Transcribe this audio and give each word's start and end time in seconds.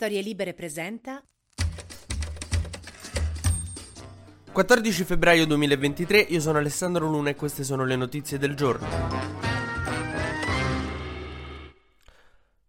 Storie 0.00 0.22
Libere 0.22 0.54
presenta 0.54 1.20
14 4.52 5.02
febbraio 5.02 5.44
2023, 5.44 6.20
io 6.20 6.38
sono 6.38 6.58
Alessandro 6.58 7.08
Luna 7.08 7.30
e 7.30 7.34
queste 7.34 7.64
sono 7.64 7.84
le 7.84 7.96
notizie 7.96 8.38
del 8.38 8.54
giorno. 8.54 9.47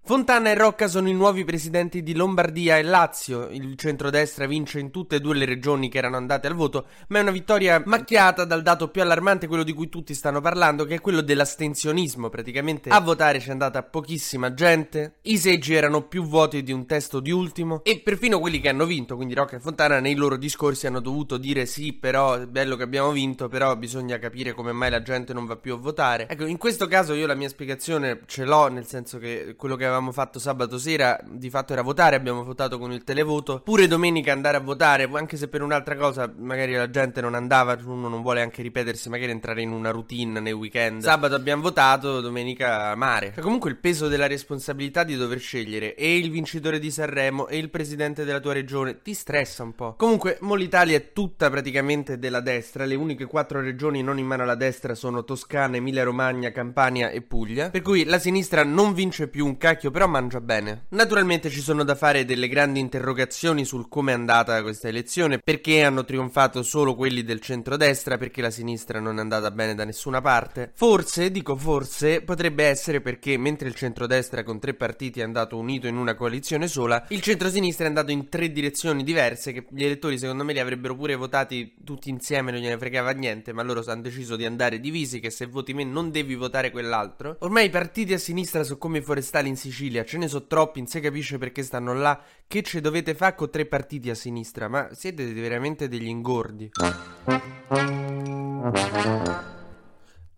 Fontana 0.09 0.49
e 0.49 0.55
Rocca 0.55 0.87
sono 0.87 1.07
i 1.07 1.13
nuovi 1.13 1.43
presidenti 1.43 2.01
di 2.01 2.15
Lombardia 2.15 2.79
e 2.79 2.81
Lazio. 2.81 3.47
Il 3.51 3.75
centrodestra 3.77 4.47
vince 4.47 4.79
in 4.79 4.89
tutte 4.89 5.17
e 5.17 5.19
due 5.19 5.35
le 5.35 5.45
regioni 5.45 5.87
che 5.87 5.99
erano 5.99 6.17
andate 6.17 6.47
al 6.47 6.55
voto, 6.55 6.87
ma 7.09 7.19
è 7.19 7.21
una 7.21 7.29
vittoria 7.29 7.79
macchiata 7.85 8.43
dal 8.43 8.63
dato 8.63 8.87
più 8.87 9.03
allarmante, 9.03 9.45
quello 9.45 9.61
di 9.61 9.71
cui 9.71 9.87
tutti 9.87 10.15
stanno 10.15 10.41
parlando, 10.41 10.85
che 10.85 10.95
è 10.95 10.99
quello 10.99 11.21
dell'astensionismo. 11.21 12.29
Praticamente 12.29 12.89
a 12.89 12.99
votare 13.01 13.37
c'è 13.37 13.51
andata 13.51 13.83
pochissima 13.83 14.51
gente, 14.55 15.17
i 15.21 15.37
seggi 15.37 15.75
erano 15.75 16.01
più 16.07 16.23
voti 16.23 16.63
di 16.63 16.71
un 16.71 16.87
testo 16.87 17.19
di 17.19 17.29
ultimo 17.29 17.83
e 17.83 17.99
perfino 17.99 18.39
quelli 18.39 18.59
che 18.59 18.69
hanno 18.69 18.87
vinto, 18.87 19.15
quindi 19.15 19.35
Rocca 19.35 19.57
e 19.57 19.59
Fontana 19.59 19.99
nei 19.99 20.15
loro 20.15 20.37
discorsi 20.37 20.87
hanno 20.87 21.01
dovuto 21.01 21.37
dire 21.37 21.67
sì, 21.67 21.93
però 21.93 22.33
è 22.33 22.47
bello 22.47 22.75
che 22.77 22.81
abbiamo 22.81 23.11
vinto, 23.11 23.47
però 23.47 23.75
bisogna 23.75 24.17
capire 24.17 24.53
come 24.53 24.71
mai 24.71 24.89
la 24.89 25.03
gente 25.03 25.33
non 25.33 25.45
va 25.45 25.55
più 25.55 25.75
a 25.75 25.77
votare. 25.77 26.27
Ecco, 26.27 26.47
in 26.47 26.57
questo 26.57 26.87
caso 26.87 27.13
io 27.13 27.27
la 27.27 27.35
mia 27.35 27.47
spiegazione 27.47 28.21
ce 28.25 28.43
l'ho, 28.43 28.69
nel 28.69 28.87
senso 28.87 29.19
che 29.19 29.53
quello 29.55 29.75
che 29.75 29.85
avevamo 29.85 29.97
avevamo 30.09 30.11
fatto 30.11 30.39
sabato 30.39 30.77
sera 30.77 31.19
di 31.23 31.49
fatto 31.49 31.73
era 31.73 31.81
votare, 31.81 32.15
abbiamo 32.15 32.43
votato 32.43 32.77
con 32.77 32.91
il 32.91 33.03
televoto. 33.03 33.61
Pure 33.63 33.87
domenica 33.87 34.31
andare 34.31 34.57
a 34.57 34.59
votare, 34.59 35.09
anche 35.13 35.37
se 35.37 35.47
per 35.47 35.61
un'altra 35.61 35.95
cosa 35.95 36.31
magari 36.37 36.73
la 36.73 36.89
gente 36.89 37.21
non 37.21 37.35
andava, 37.35 37.77
uno 37.83 38.07
non 38.07 38.21
vuole 38.21 38.41
anche 38.41 38.61
ripetersi, 38.61 39.09
magari 39.09 39.31
entrare 39.31 39.61
in 39.61 39.71
una 39.71 39.91
routine 39.91 40.39
nei 40.39 40.51
weekend. 40.51 41.03
Sabato 41.03 41.35
abbiamo 41.35 41.61
votato, 41.61 42.21
domenica 42.21 42.93
mare. 42.95 43.31
Cioè, 43.33 43.43
comunque 43.43 43.69
il 43.69 43.77
peso 43.77 44.07
della 44.07 44.27
responsabilità 44.27 45.03
di 45.03 45.15
dover 45.15 45.39
scegliere 45.39 45.95
e 45.95 46.17
il 46.17 46.31
vincitore 46.31 46.79
di 46.79 46.91
Sanremo 46.91 47.47
e 47.47 47.57
il 47.57 47.69
presidente 47.69 48.25
della 48.25 48.39
tua 48.39 48.53
regione 48.53 49.01
ti 49.01 49.13
stressa 49.13 49.63
un 49.63 49.73
po'. 49.73 49.95
Comunque, 49.95 50.37
mo 50.41 50.55
l'Italia 50.55 50.97
è 50.97 51.13
tutta 51.13 51.49
praticamente 51.49 52.17
della 52.17 52.41
destra, 52.41 52.85
le 52.85 52.95
uniche 52.95 53.25
quattro 53.25 53.61
regioni 53.61 54.01
non 54.01 54.17
in 54.17 54.25
mano 54.25 54.43
alla 54.43 54.55
destra 54.55 54.95
sono 54.95 55.23
Toscana, 55.23 55.77
Emilia 55.77 56.03
Romagna, 56.03 56.51
Campania 56.51 57.09
e 57.09 57.21
Puglia. 57.21 57.69
Per 57.69 57.81
cui 57.81 58.03
la 58.03 58.19
sinistra 58.19 58.63
non 58.63 58.93
vince 58.93 59.27
più 59.27 59.45
un 59.45 59.57
cacchio 59.57 59.88
vecchio, 59.89 59.91
però 59.91 60.07
mangia 60.07 60.39
bene. 60.39 60.85
Naturalmente 60.89 61.49
ci 61.49 61.61
sono 61.61 61.83
da 61.83 61.95
fare 61.95 62.25
delle 62.25 62.47
grandi 62.47 62.79
interrogazioni 62.79 63.65
sul 63.65 63.89
come 63.89 64.11
è 64.11 64.15
andata 64.15 64.61
questa 64.61 64.87
elezione, 64.87 65.39
perché 65.39 65.83
hanno 65.83 66.05
trionfato 66.05 66.63
solo 66.63 66.95
quelli 66.95 67.23
del 67.23 67.41
centrodestra, 67.41 68.17
perché 68.17 68.41
la 68.41 68.51
sinistra 68.51 68.99
non 68.99 69.17
è 69.17 69.21
andata 69.21 69.51
bene 69.51 69.75
da 69.75 69.83
nessuna 69.83 70.21
parte. 70.21 70.71
Forse, 70.73 71.31
dico 71.31 71.55
forse, 71.55 72.21
potrebbe 72.21 72.65
essere 72.65 73.01
perché 73.01 73.37
mentre 73.37 73.67
il 73.67 73.75
centrodestra 73.75 74.43
con 74.43 74.59
tre 74.59 74.73
partiti 74.73 75.19
è 75.19 75.23
andato 75.23 75.57
unito 75.57 75.87
in 75.87 75.97
una 75.97 76.15
coalizione 76.15 76.67
sola, 76.67 77.05
il 77.09 77.21
centrosinistra 77.21 77.85
è 77.85 77.87
andato 77.87 78.11
in 78.11 78.29
tre 78.29 78.51
direzioni 78.51 79.03
diverse 79.03 79.51
che 79.51 79.65
gli 79.69 79.83
elettori 79.83 80.17
secondo 80.17 80.43
me 80.43 80.53
li 80.53 80.59
avrebbero 80.59 80.95
pure 80.95 81.15
votati 81.15 81.75
tutti 81.83 82.09
insieme, 82.09 82.51
non 82.51 82.61
gliene 82.61 82.77
fregava 82.77 83.11
niente, 83.11 83.53
ma 83.53 83.63
loro 83.63 83.83
hanno 83.87 84.01
deciso 84.01 84.35
di 84.35 84.45
andare 84.45 84.79
divisi, 84.79 85.19
che 85.19 85.29
se 85.29 85.45
voti 85.47 85.73
me 85.73 85.83
non 85.83 86.11
devi 86.11 86.35
votare 86.35 86.71
quell'altro. 86.71 87.37
Ormai 87.39 87.65
i 87.65 87.69
partiti 87.69 88.13
a 88.13 88.17
sinistra 88.17 88.63
sono 88.63 88.77
come 88.77 88.99
i 88.99 89.01
forestali 89.01 89.47
in 89.47 89.55
Sicilia 89.55 89.78
Sicilia, 89.79 90.03
ce 90.03 90.17
ne 90.17 90.27
so 90.27 90.45
troppi, 90.45 90.79
non 90.79 90.89
si 90.89 90.99
capisce 90.99 91.37
perché 91.37 91.63
stanno 91.63 91.93
là. 91.93 92.21
Che 92.45 92.61
ce 92.63 92.81
dovete 92.81 93.15
fare 93.15 93.33
con 93.35 93.49
tre 93.49 93.65
partiti 93.65 94.09
a 94.09 94.13
sinistra? 94.13 94.67
Ma 94.67 94.89
siete 94.91 95.31
veramente 95.31 95.87
degli 95.87 96.07
ingordi. 96.07 96.69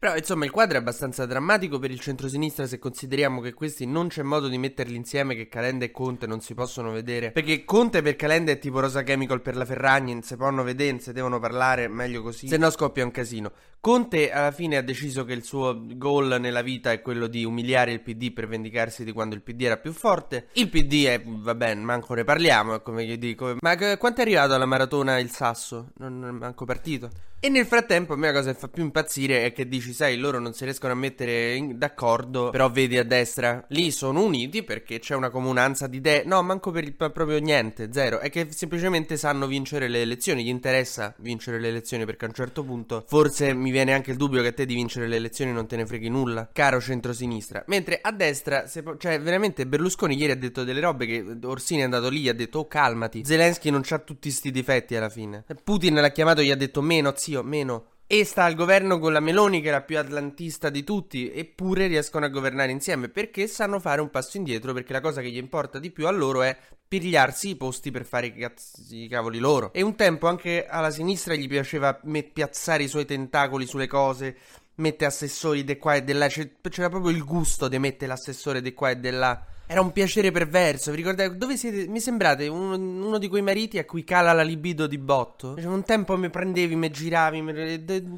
Però 0.01 0.17
insomma 0.17 0.45
il 0.45 0.49
quadro 0.49 0.77
è 0.77 0.79
abbastanza 0.79 1.27
drammatico 1.27 1.77
per 1.77 1.91
il 1.91 1.99
centrosinistra 1.99 2.65
se 2.65 2.79
consideriamo 2.79 3.39
che 3.39 3.53
questi 3.53 3.85
non 3.85 4.07
c'è 4.07 4.23
modo 4.23 4.47
di 4.47 4.57
metterli 4.57 4.95
insieme 4.95 5.35
che 5.35 5.47
Calenda 5.47 5.85
e 5.85 5.91
Conte 5.91 6.25
non 6.25 6.41
si 6.41 6.55
possono 6.55 6.89
vedere. 6.89 7.29
Perché 7.29 7.63
Conte 7.65 8.01
per 8.01 8.15
Calenda 8.15 8.51
è 8.51 8.57
tipo 8.57 8.79
Rosa 8.79 9.03
Chemical 9.03 9.43
per 9.43 9.55
la 9.55 9.63
Ferragni, 9.63 10.13
non 10.13 10.23
si 10.23 10.35
possono 10.35 10.63
vedere, 10.63 10.97
se 10.97 11.13
devono 11.13 11.37
parlare, 11.37 11.87
meglio 11.87 12.23
così. 12.23 12.47
Se 12.47 12.57
no 12.57 12.71
scoppia 12.71 13.03
un 13.03 13.11
casino. 13.11 13.51
Conte 13.79 14.31
alla 14.31 14.51
fine 14.51 14.77
ha 14.77 14.81
deciso 14.81 15.23
che 15.23 15.33
il 15.33 15.43
suo 15.43 15.79
goal 15.95 16.37
nella 16.39 16.63
vita 16.63 16.91
è 16.91 17.01
quello 17.01 17.27
di 17.27 17.43
umiliare 17.43 17.91
il 17.91 18.01
PD 18.01 18.31
per 18.31 18.47
vendicarsi 18.47 19.03
di 19.03 19.11
quando 19.11 19.35
il 19.35 19.41
PD 19.41 19.61
era 19.61 19.77
più 19.77 19.91
forte. 19.91 20.47
Il 20.53 20.69
PD 20.69 21.05
è, 21.05 21.21
va 21.23 21.53
bene, 21.53 21.81
manco 21.81 22.15
ne 22.15 22.23
parliamo, 22.23 22.73
è 22.73 22.81
come 22.81 23.05
che 23.05 23.19
dico. 23.19 23.57
Ma 23.59 23.77
quanto 23.97 24.19
è 24.19 24.23
arrivato 24.23 24.53
alla 24.53 24.65
maratona 24.65 25.19
il 25.19 25.29
Sasso? 25.29 25.91
Non 25.97 26.25
è 26.25 26.31
manco 26.31 26.65
partito. 26.65 27.09
E 27.43 27.49
nel 27.49 27.65
frattempo 27.65 28.13
a 28.13 28.17
me 28.17 28.27
la 28.27 28.33
cosa 28.33 28.53
che 28.53 28.59
fa 28.59 28.67
più 28.67 28.83
impazzire 28.83 29.45
è 29.45 29.51
che 29.51 29.67
dici, 29.67 29.90
sai, 29.93 30.17
loro 30.17 30.39
non 30.39 30.53
si 30.53 30.63
riescono 30.63 30.93
a 30.93 30.95
mettere 30.95 31.55
in- 31.55 31.77
d'accordo, 31.77 32.49
però 32.49 32.69
vedi 32.69 32.97
a 32.97 33.03
destra, 33.03 33.63
lì 33.69 33.91
sono 33.91 34.23
uniti 34.23 34.63
perché 34.63 34.99
c'è 34.99 35.15
una 35.15 35.29
comunanza 35.29 35.87
di 35.87 35.97
idee. 35.97 36.23
No, 36.25 36.41
manco 36.41 36.71
per 36.71 36.83
il, 36.83 36.93
proprio 36.93 37.39
niente, 37.39 37.89
zero. 37.91 38.19
È 38.19 38.29
che 38.29 38.47
semplicemente 38.51 39.17
sanno 39.17 39.47
vincere 39.47 39.87
le 39.87 40.01
elezioni, 40.01 40.43
gli 40.43 40.49
interessa 40.49 41.13
vincere 41.17 41.59
le 41.59 41.67
elezioni 41.69 42.05
perché 42.05 42.25
a 42.25 42.27
un 42.29 42.33
certo 42.33 42.63
punto 42.63 43.03
forse 43.07 43.53
mi 43.53 43.71
viene 43.71 43.93
anche 43.93 44.11
il 44.11 44.17
dubbio 44.17 44.41
che 44.41 44.49
a 44.49 44.53
te 44.53 44.65
di 44.65 44.73
vincere 44.73 45.07
le 45.07 45.15
elezioni 45.15 45.51
non 45.51 45.67
te 45.67 45.75
ne 45.75 45.85
freghi 45.85 46.09
nulla, 46.09 46.49
caro 46.51 46.79
centrosinistra. 46.79 47.63
Mentre 47.67 47.99
a 48.01 48.11
destra, 48.11 48.67
se, 48.67 48.83
cioè 48.97 49.19
veramente 49.19 49.65
Berlusconi 49.65 50.17
ieri 50.17 50.31
ha 50.33 50.37
detto 50.37 50.63
delle 50.63 50.79
robe 50.79 51.05
che 51.05 51.37
Orsini 51.43 51.81
è 51.81 51.83
andato 51.83 52.09
lì, 52.09 52.27
ha 52.29 52.33
detto 52.33 52.59
oh 52.59 52.67
calmati, 52.67 53.23
Zelensky 53.25 53.69
non 53.69 53.81
c'ha 53.83 53.99
tutti 53.99 54.29
sti 54.29 54.51
difetti 54.51 54.95
alla 54.95 55.09
fine. 55.09 55.43
Putin 55.63 55.95
l'ha 55.95 56.11
chiamato 56.11 56.41
e 56.41 56.45
gli 56.45 56.51
ha 56.51 56.55
detto 56.55 56.81
meno 56.81 57.13
zio, 57.15 57.43
meno. 57.43 57.85
E 58.13 58.25
sta 58.25 58.43
al 58.43 58.55
governo 58.55 58.99
con 58.99 59.13
la 59.13 59.21
Meloni, 59.21 59.61
che 59.61 59.69
è 59.69 59.71
la 59.71 59.83
più 59.83 59.97
atlantista 59.97 60.69
di 60.69 60.83
tutti, 60.83 61.31
eppure 61.31 61.87
riescono 61.87 62.25
a 62.25 62.27
governare 62.27 62.69
insieme 62.69 63.07
perché 63.07 63.47
sanno 63.47 63.79
fare 63.79 64.01
un 64.01 64.09
passo 64.09 64.35
indietro. 64.35 64.73
Perché 64.73 64.91
la 64.91 64.99
cosa 64.99 65.21
che 65.21 65.29
gli 65.29 65.37
importa 65.37 65.79
di 65.79 65.91
più 65.91 66.07
a 66.07 66.11
loro 66.11 66.41
è 66.41 66.57
pigliarsi 66.85 67.51
i 67.51 67.55
posti 67.55 67.89
per 67.89 68.03
fare 68.03 68.25
i, 68.25 68.33
cazzi, 68.33 69.03
i 69.03 69.07
cavoli 69.07 69.39
loro. 69.39 69.71
E 69.71 69.81
un 69.81 69.95
tempo 69.95 70.27
anche 70.27 70.65
alla 70.65 70.91
sinistra 70.91 71.35
gli 71.35 71.47
piaceva 71.47 72.01
piazzare 72.33 72.83
i 72.83 72.89
suoi 72.89 73.05
tentacoli 73.05 73.65
sulle 73.65 73.87
cose, 73.87 74.35
mette 74.81 75.05
assessori 75.05 75.63
di 75.63 75.77
qua 75.77 75.95
e 75.95 76.03
di 76.03 76.11
là. 76.11 76.27
C'era 76.27 76.89
proprio 76.89 77.11
il 77.11 77.23
gusto 77.23 77.69
di 77.69 77.79
mettere 77.79 78.07
l'assessore 78.07 78.61
di 78.61 78.73
qua 78.73 78.89
e 78.89 78.99
di 78.99 79.09
là. 79.11 79.45
Era 79.71 79.79
un 79.79 79.93
piacere 79.93 80.31
perverso. 80.31 80.91
Vi 80.91 80.97
ricordate? 80.97 81.37
Dove 81.37 81.55
siete? 81.55 81.87
Mi 81.87 82.01
sembrate 82.01 82.49
uno, 82.49 82.75
uno, 82.75 83.17
di 83.17 83.29
quei 83.29 83.41
mariti 83.41 83.77
a 83.77 83.85
cui 83.85 84.03
cala 84.03 84.33
la 84.33 84.41
libido 84.41 84.85
di 84.85 84.97
botto. 84.97 85.55
Cioè, 85.55 85.65
un 85.67 85.85
tempo 85.85 86.17
mi 86.17 86.29
prendevi, 86.29 86.75
mi 86.75 86.89
giravi. 86.89 87.41
Mi... 87.41 87.53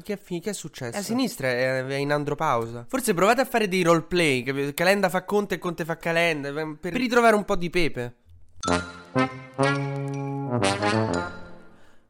Che, 0.02 0.18
che, 0.18 0.40
è 0.42 0.52
successo? 0.52 0.98
A 0.98 1.02
sinistra 1.02 1.46
è, 1.46 1.86
è 1.86 1.94
in 1.94 2.10
andropausa. 2.10 2.86
Forse 2.88 3.14
provate 3.14 3.42
a 3.42 3.44
fare 3.44 3.68
dei 3.68 3.82
roleplay. 3.82 4.74
Calenda 4.74 5.08
fa 5.08 5.24
Conte 5.24 5.54
e 5.54 5.58
Conte 5.58 5.84
fa 5.84 5.96
Calenda. 5.96 6.52
Per, 6.52 6.76
per 6.80 6.92
ritrovare 6.92 7.36
un 7.36 7.44
po' 7.44 7.54
di 7.54 7.70
pepe. 7.70 8.14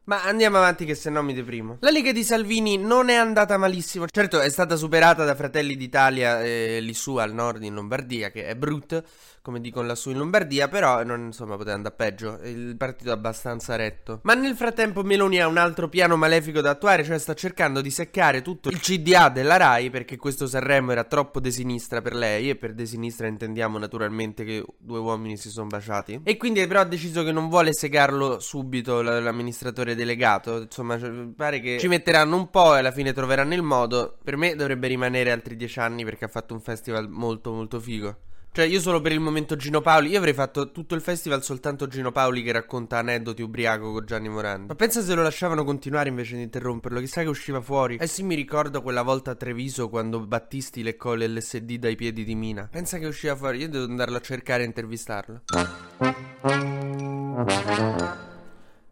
Ma 0.05 0.23
andiamo 0.23 0.57
avanti 0.57 0.85
che 0.85 0.93
se 0.93 1.09
no 1.09 1.23
mi 1.23 1.33
deprimo. 1.33 1.77
La 1.79 1.89
Lega 1.89 2.11
di 2.11 2.23
Salvini 2.23 2.77
non 2.77 3.09
è 3.09 3.15
andata 3.15 3.57
malissimo. 3.57 4.05
Certo 4.07 4.39
è 4.39 4.49
stata 4.49 4.75
superata 4.75 5.25
da 5.25 5.33
Fratelli 5.33 5.75
d'Italia 5.75 6.43
eh, 6.43 6.79
lì 6.79 6.93
su 6.93 7.15
al 7.15 7.33
nord 7.33 7.63
in 7.63 7.73
Lombardia, 7.73 8.29
che 8.29 8.45
è 8.45 8.55
brutta 8.55 9.03
come 9.45 9.61
dicono 9.61 9.85
lassù 9.85 10.09
in 10.09 10.17
Lombardia, 10.17 10.67
però 10.67 11.03
non, 11.03 11.25
insomma 11.25 11.55
poteva 11.55 11.75
andare 11.75 11.93
peggio, 11.93 12.39
il 12.45 12.75
partito 12.77 13.11
è 13.11 13.13
abbastanza 13.13 13.75
retto. 13.75 14.21
Ma 14.23 14.33
nel 14.33 14.55
frattempo 14.55 15.03
Meloni 15.03 15.39
ha 15.39 15.45
un 15.45 15.57
altro 15.57 15.87
piano 15.87 16.15
malefico 16.15 16.61
da 16.61 16.71
attuare, 16.71 17.03
cioè 17.03 17.19
sta 17.19 17.35
cercando 17.35 17.81
di 17.81 17.91
seccare 17.91 18.41
tutto 18.41 18.69
il 18.69 18.79
CDA 18.79 19.29
della 19.29 19.57
RAI 19.57 19.91
perché 19.91 20.17
questo 20.17 20.47
Sanremo 20.47 20.93
era 20.93 21.03
troppo 21.03 21.39
de 21.39 21.51
sinistra 21.51 22.01
per 22.01 22.15
lei 22.15 22.49
e 22.49 22.55
per 22.55 22.73
de 22.73 22.87
sinistra 22.87 23.27
intendiamo 23.27 23.77
naturalmente 23.77 24.43
che 24.45 24.65
due 24.79 24.97
uomini 24.97 25.37
si 25.37 25.51
sono 25.51 25.67
baciati. 25.67 26.21
E 26.23 26.37
quindi 26.37 26.65
però 26.65 26.79
ha 26.79 26.85
deciso 26.85 27.23
che 27.23 27.31
non 27.31 27.47
vuole 27.47 27.71
segarlo 27.71 28.39
subito 28.39 29.03
l'amministratore 29.03 29.93
delegato, 29.93 30.63
insomma 30.63 30.97
cioè, 30.97 31.11
pare 31.35 31.59
che 31.59 31.77
ci 31.77 31.87
metteranno 31.87 32.35
un 32.35 32.49
po' 32.49 32.73
e 32.73 32.79
alla 32.79 32.91
fine 32.91 33.13
troveranno 33.13 33.53
il 33.53 33.61
modo. 33.61 34.17
Per 34.23 34.37
me 34.37 34.55
dovrebbe 34.55 34.87
rimanere 34.87 35.29
altri 35.29 35.55
dieci 35.55 35.77
anni 35.77 36.03
perché 36.03 36.25
ha 36.25 36.29
fatto 36.29 36.55
un 36.55 36.61
festival 36.61 37.07
molto 37.09 37.51
molto 37.51 37.79
figo. 37.79 38.17
Cioè, 38.55 38.63
io 38.63 38.79
solo 38.79 39.01
per 39.01 39.11
il 39.11 39.19
momento 39.19 39.57
Gino 39.57 39.81
Paoli. 39.81 40.11
Io 40.11 40.17
avrei 40.17 40.33
fatto 40.33 40.71
tutto 40.71 40.95
il 40.95 41.01
festival 41.01 41.43
soltanto 41.43 41.89
Gino 41.89 42.13
Paoli 42.13 42.41
che 42.41 42.53
racconta 42.53 42.97
aneddoti 42.99 43.41
ubriaco 43.41 43.91
con 43.91 44.05
Gianni 44.05 44.29
Morandi. 44.29 44.67
Ma 44.67 44.75
pensa 44.75 45.01
se 45.01 45.13
lo 45.13 45.21
lasciavano 45.23 45.65
continuare 45.65 46.07
invece 46.07 46.37
di 46.37 46.43
interromperlo. 46.43 47.01
Chissà 47.01 47.21
che 47.21 47.27
usciva 47.27 47.59
fuori. 47.59 47.97
Eh 47.97 48.07
sì, 48.07 48.23
mi 48.23 48.33
ricordo 48.33 48.81
quella 48.81 49.01
volta 49.01 49.31
a 49.31 49.35
Treviso 49.35 49.89
quando 49.89 50.21
Battisti 50.21 50.83
leccò 50.83 51.15
l'LSD 51.15 51.73
dai 51.73 51.97
piedi 51.97 52.23
di 52.23 52.35
Mina. 52.35 52.69
Pensa 52.71 52.97
che 52.97 53.07
usciva 53.07 53.35
fuori. 53.35 53.57
Io 53.57 53.67
devo 53.67 53.83
andarlo 53.83 54.15
a 54.15 54.21
cercare 54.21 54.63
e 54.63 54.67
intervistarlo. 54.67 55.41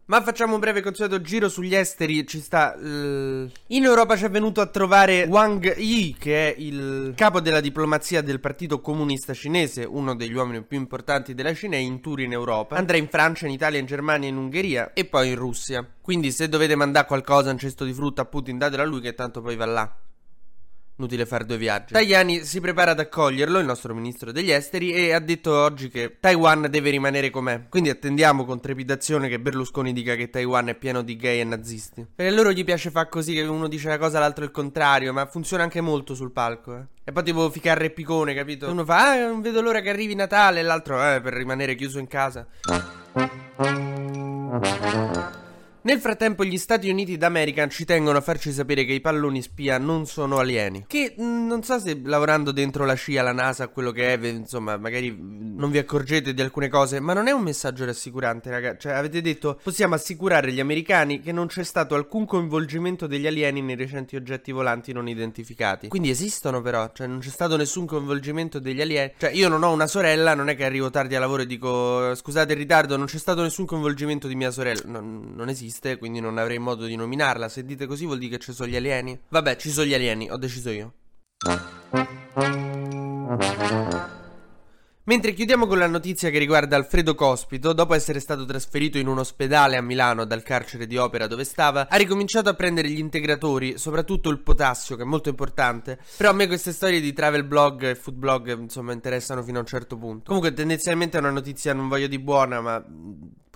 Ma 0.06 0.20
facciamo 0.22 0.52
un 0.54 0.60
breve 0.60 0.82
consueto 0.82 1.22
giro 1.22 1.48
sugli 1.48 1.74
esteri. 1.74 2.26
Ci 2.26 2.40
sta. 2.40 2.74
Uh... 2.76 3.50
In 3.68 3.84
Europa 3.84 4.16
ci 4.16 4.26
è 4.26 4.30
venuto 4.30 4.60
a 4.60 4.66
trovare 4.66 5.24
Wang 5.24 5.76
Yi, 5.78 6.14
che 6.18 6.52
è 6.52 6.54
il 6.58 7.14
capo 7.16 7.40
della 7.40 7.60
diplomazia 7.60 8.20
del 8.20 8.38
Partito 8.38 8.80
Comunista 8.80 9.32
Cinese, 9.32 9.84
uno 9.84 10.14
degli 10.14 10.34
uomini 10.34 10.62
più 10.62 10.76
importanti 10.76 11.34
della 11.34 11.54
Cina, 11.54 11.76
è 11.76 11.78
in 11.78 12.02
tour 12.02 12.20
in 12.20 12.32
Europa. 12.32 12.76
Andrà 12.76 12.98
in 12.98 13.08
Francia, 13.08 13.46
in 13.46 13.52
Italia, 13.52 13.80
in 13.80 13.86
Germania, 13.86 14.28
in 14.28 14.36
Ungheria 14.36 14.92
e 14.92 15.06
poi 15.06 15.30
in 15.30 15.36
Russia. 15.36 15.88
Quindi, 16.02 16.32
se 16.32 16.50
dovete 16.50 16.74
mandare 16.74 17.06
qualcosa, 17.06 17.50
un 17.50 17.58
cesto 17.58 17.84
di 17.84 17.94
frutta 17.94 18.22
a 18.22 18.26
Putin, 18.26 18.58
datelo 18.58 18.82
a 18.82 18.86
lui, 18.86 19.00
che 19.00 19.14
tanto 19.14 19.40
poi 19.40 19.56
va 19.56 19.64
là. 19.64 19.96
Inutile 20.96 21.26
fare 21.26 21.44
due 21.44 21.56
viaggi. 21.56 21.92
Tajani 21.92 22.44
si 22.44 22.60
prepara 22.60 22.92
ad 22.92 23.00
accoglierlo, 23.00 23.58
il 23.58 23.66
nostro 23.66 23.94
ministro 23.94 24.30
degli 24.30 24.52
esteri, 24.52 24.92
e 24.92 25.12
ha 25.12 25.18
detto 25.18 25.52
oggi 25.52 25.88
che 25.88 26.18
Taiwan 26.20 26.68
deve 26.70 26.90
rimanere 26.90 27.30
com'è. 27.30 27.62
Quindi 27.68 27.90
attendiamo 27.90 28.44
con 28.44 28.60
trepidazione 28.60 29.28
che 29.28 29.40
Berlusconi 29.40 29.92
dica 29.92 30.14
che 30.14 30.30
Taiwan 30.30 30.68
è 30.68 30.76
pieno 30.76 31.02
di 31.02 31.16
gay 31.16 31.40
e 31.40 31.44
nazisti. 31.44 32.06
Perché 32.14 32.30
a 32.30 32.34
loro 32.34 32.52
gli 32.52 32.62
piace 32.62 32.90
fare 32.90 33.08
così, 33.08 33.34
che 33.34 33.42
uno 33.42 33.66
dice 33.66 33.88
una 33.88 33.98
cosa, 33.98 34.20
l'altro 34.20 34.44
il 34.44 34.52
contrario, 34.52 35.12
ma 35.12 35.26
funziona 35.26 35.64
anche 35.64 35.80
molto 35.80 36.14
sul 36.14 36.30
palco, 36.30 36.76
eh. 36.76 36.82
E 37.02 37.10
poi 37.10 37.24
tipo 37.24 37.50
ficare 37.50 37.90
piccone, 37.90 38.32
capito? 38.32 38.70
Uno 38.70 38.84
fa, 38.84 39.10
ah, 39.10 39.26
non 39.26 39.40
vedo 39.40 39.60
l'ora 39.60 39.80
che 39.80 39.90
arrivi 39.90 40.14
Natale, 40.14 40.60
e 40.60 40.62
l'altro, 40.62 40.96
eh, 41.02 41.20
per 41.20 41.32
rimanere 41.32 41.74
chiuso 41.74 41.98
in 41.98 42.06
casa. 42.06 42.46
Nel 45.86 46.00
frattempo 46.00 46.46
gli 46.46 46.56
Stati 46.56 46.88
Uniti 46.88 47.18
d'America 47.18 47.68
ci 47.68 47.84
tengono 47.84 48.16
a 48.16 48.22
farci 48.22 48.52
sapere 48.52 48.86
che 48.86 48.94
i 48.94 49.02
palloni 49.02 49.42
spia 49.42 49.76
non 49.76 50.06
sono 50.06 50.38
alieni. 50.38 50.86
Che 50.88 51.14
mm, 51.20 51.46
non 51.46 51.62
so 51.62 51.78
se 51.78 52.00
lavorando 52.02 52.52
dentro 52.52 52.86
la 52.86 52.96
CIA, 52.96 53.20
la 53.20 53.32
NASA, 53.32 53.68
quello 53.68 53.90
che 53.90 54.14
è, 54.14 54.26
insomma, 54.26 54.78
magari 54.78 55.14
non 55.14 55.70
vi 55.70 55.76
accorgete 55.76 56.32
di 56.32 56.40
alcune 56.40 56.68
cose, 56.68 57.00
ma 57.00 57.12
non 57.12 57.28
è 57.28 57.32
un 57.32 57.42
messaggio 57.42 57.84
rassicurante, 57.84 58.48
raga. 58.48 58.78
Cioè, 58.78 58.92
avete 58.92 59.20
detto, 59.20 59.60
possiamo 59.62 59.94
assicurare 59.94 60.48
agli 60.48 60.60
americani 60.60 61.20
che 61.20 61.32
non 61.32 61.48
c'è 61.48 61.62
stato 61.62 61.94
alcun 61.94 62.24
coinvolgimento 62.24 63.06
degli 63.06 63.26
alieni 63.26 63.60
nei 63.60 63.76
recenti 63.76 64.16
oggetti 64.16 64.52
volanti 64.52 64.94
non 64.94 65.06
identificati. 65.06 65.88
Quindi 65.88 66.08
esistono 66.08 66.62
però, 66.62 66.92
cioè 66.94 67.06
non 67.06 67.18
c'è 67.18 67.28
stato 67.28 67.58
nessun 67.58 67.84
coinvolgimento 67.84 68.58
degli 68.58 68.80
alieni. 68.80 69.12
Cioè, 69.18 69.32
io 69.32 69.48
non 69.48 69.62
ho 69.62 69.70
una 69.70 69.86
sorella, 69.86 70.32
non 70.32 70.48
è 70.48 70.56
che 70.56 70.64
arrivo 70.64 70.88
tardi 70.88 71.14
a 71.14 71.20
lavoro 71.20 71.42
e 71.42 71.46
dico, 71.46 72.14
scusate 72.14 72.54
il 72.54 72.58
ritardo, 72.58 72.96
non 72.96 73.04
c'è 73.04 73.18
stato 73.18 73.42
nessun 73.42 73.66
coinvolgimento 73.66 74.28
di 74.28 74.34
mia 74.34 74.50
sorella. 74.50 74.80
non, 74.86 75.34
non 75.34 75.50
esiste 75.50 75.72
esiste, 75.74 75.98
quindi 75.98 76.20
non 76.20 76.38
avrei 76.38 76.58
modo 76.58 76.86
di 76.86 76.94
nominarla. 76.94 77.48
Se 77.48 77.64
dite 77.64 77.86
così 77.86 78.04
vuol 78.04 78.18
dire 78.18 78.36
che 78.36 78.42
ci 78.42 78.52
sono 78.52 78.68
gli 78.68 78.76
alieni? 78.76 79.18
Vabbè, 79.28 79.56
ci 79.56 79.70
sono 79.70 79.86
gli 79.86 79.94
alieni, 79.94 80.30
ho 80.30 80.36
deciso 80.36 80.70
io. 80.70 80.92
Mentre 85.06 85.34
chiudiamo 85.34 85.66
con 85.66 85.76
la 85.76 85.86
notizia 85.86 86.30
che 86.30 86.38
riguarda 86.38 86.76
Alfredo 86.76 87.14
Cospito, 87.14 87.74
dopo 87.74 87.92
essere 87.92 88.20
stato 88.20 88.46
trasferito 88.46 88.96
in 88.96 89.06
un 89.06 89.18
ospedale 89.18 89.76
a 89.76 89.82
Milano 89.82 90.24
dal 90.24 90.42
carcere 90.42 90.86
di 90.86 90.96
Opera 90.96 91.26
dove 91.26 91.44
stava, 91.44 91.88
ha 91.90 91.96
ricominciato 91.96 92.48
a 92.48 92.54
prendere 92.54 92.88
gli 92.88 93.00
integratori, 93.00 93.76
soprattutto 93.76 94.30
il 94.30 94.38
potassio, 94.38 94.96
che 94.96 95.02
è 95.02 95.04
molto 95.04 95.28
importante. 95.28 95.98
Però 96.16 96.30
a 96.30 96.32
me 96.32 96.46
queste 96.46 96.72
storie 96.72 97.02
di 97.02 97.12
travel 97.12 97.44
blog 97.44 97.82
e 97.82 97.94
food 97.96 98.16
blog, 98.16 98.58
insomma, 98.58 98.92
interessano 98.92 99.42
fino 99.42 99.58
a 99.58 99.60
un 99.60 99.66
certo 99.66 99.98
punto. 99.98 100.24
Comunque, 100.24 100.54
tendenzialmente 100.54 101.18
è 101.18 101.20
una 101.20 101.30
notizia, 101.30 101.74
non 101.74 101.88
voglio 101.88 102.06
di 102.06 102.18
buona, 102.18 102.62
ma 102.62 102.82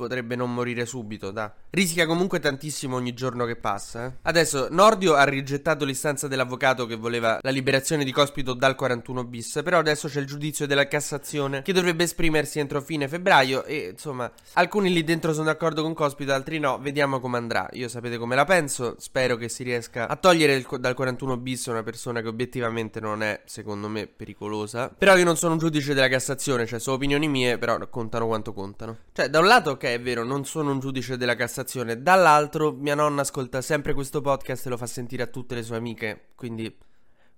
potrebbe 0.03 0.37
non 0.37 0.53
morire 0.55 0.87
subito, 0.87 1.31
da. 1.31 1.53
Rischia 1.71 2.07
comunque 2.07 2.41
tantissimo 2.41 2.97
ogni 2.97 3.15
giorno 3.15 3.45
che 3.45 3.57
passa, 3.57 4.07
eh. 4.07 4.13
Adesso, 4.23 4.69
Nordio 4.71 5.15
ha 5.15 5.25
rigettato 5.25 5.85
l'istanza 5.85 6.29
dell'avvocato 6.29 6.87
che 6.87 6.97
voleva 6.97 7.39
la 7.43 7.51
liberazione 7.51 8.05
di 8.05 8.13
Cospito 8.13 8.55
dal 8.55 8.75
41 8.75 9.25
bis, 9.25 9.61
però 9.63 9.79
adesso 9.79 10.09
c'è 10.09 10.21
il 10.21 10.27
giudizio 10.27 10.67
della 10.67 10.87
Cassazione 10.87 11.63
che 11.63 11.73
dovrebbe 11.73 12.05
esprimersi 12.05 12.59
entro 12.59 12.81
fine 12.81 13.09
febbraio 13.09 13.65
e, 13.65 13.89
insomma, 13.93 14.31
alcuni 14.55 14.93
lì 14.93 15.05
dentro 15.05 15.33
sono 15.33 15.47
d'accordo 15.47 15.83
con 15.83 15.95
Cospito, 15.95 16.33
altri 16.33 16.59
no, 16.59 16.79
vediamo 16.79 17.21
come 17.21 17.37
andrà. 17.37 17.69
Io 17.73 17.89
sapete 17.89 18.17
come 18.19 18.35
la 18.35 18.45
penso, 18.45 18.95
spero 18.99 19.37
che 19.37 19.49
si 19.49 19.63
riesca 19.63 20.09
a 20.09 20.17
togliere 20.17 20.55
il, 20.55 20.67
dal 20.79 20.95
41 20.95 21.37
bis 21.37 21.67
una 21.67 21.83
persona 21.83 22.21
che 22.21 22.29
obiettivamente 22.29 23.01
non 23.01 23.23
è, 23.23 23.41
secondo 23.45 23.89
me, 23.89 24.07
pericolosa. 24.07 24.93
Però 24.97 25.17
io 25.17 25.25
non 25.25 25.37
sono 25.37 25.53
un 25.53 25.59
giudice 25.59 25.95
della 25.95 26.09
Cassazione, 26.09 26.67
cioè 26.67 26.79
sono 26.79 26.97
opinioni 26.97 27.29
mie, 27.29 27.59
però 27.59 27.79
contano 27.89 28.27
quanto 28.27 28.53
contano. 28.53 28.97
Cioè, 29.13 29.29
da 29.29 29.39
un 29.41 29.47
lato, 29.47 29.71
ok, 29.71 29.88
è 29.93 30.01
vero, 30.01 30.25
non 30.25 30.45
sono 30.45 30.71
un 30.71 30.81
giudice 30.81 31.17
della 31.17 31.35
Cassazione. 31.35 32.03
Dall'altro, 32.03 32.73
mia 32.73 32.95
nonna 32.95 33.23
ascolta 33.23 33.61
sempre 33.61 33.95
questo 33.95 34.21
podcast 34.21 34.67
e 34.67 34.71
lo 34.71 34.77
fa 34.77 34.87
sentire 34.87 35.23
a 35.23 35.27
tutte 35.27 35.55
le 35.55 35.63
sue 35.63 35.77
amiche. 35.77 36.31
Quindi, 36.35 36.77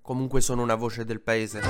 comunque, 0.00 0.40
sono 0.40 0.62
una 0.62 0.74
voce 0.74 1.04
del 1.04 1.20
paese. 1.20 1.60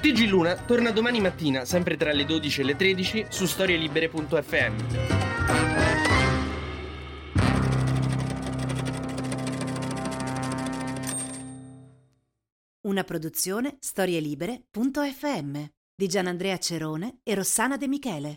TG 0.00 0.28
Luna 0.28 0.54
torna 0.54 0.90
domani 0.90 1.20
mattina, 1.20 1.64
sempre 1.64 1.96
tra 1.96 2.12
le 2.12 2.24
12 2.24 2.60
e 2.60 2.64
le 2.64 2.76
13, 2.76 3.26
su 3.28 3.46
storielibere.fm. 3.46 5.66
Una 12.86 13.04
produzione 13.04 13.76
storielibere.fm 13.80 15.64
di 15.94 16.06
Gianandrea 16.06 16.58
Cerone 16.58 17.18
e 17.22 17.34
Rossana 17.34 17.76
De 17.76 17.88
Michele. 17.88 18.36